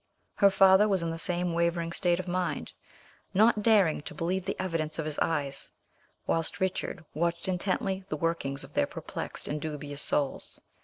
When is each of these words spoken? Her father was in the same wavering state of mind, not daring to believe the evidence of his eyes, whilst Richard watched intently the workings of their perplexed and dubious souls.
Her 0.33 0.49
father 0.49 0.87
was 0.89 1.03
in 1.03 1.11
the 1.11 1.19
same 1.19 1.53
wavering 1.53 1.91
state 1.91 2.19
of 2.19 2.27
mind, 2.27 2.71
not 3.35 3.61
daring 3.61 4.01
to 4.01 4.15
believe 4.15 4.45
the 4.45 4.59
evidence 4.59 4.97
of 4.97 5.05
his 5.05 5.19
eyes, 5.19 5.69
whilst 6.25 6.59
Richard 6.59 7.05
watched 7.13 7.47
intently 7.47 8.03
the 8.09 8.17
workings 8.17 8.63
of 8.63 8.73
their 8.73 8.87
perplexed 8.87 9.47
and 9.47 9.61
dubious 9.61 10.01
souls. 10.01 10.59